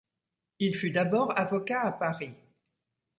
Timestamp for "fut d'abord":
0.75-1.37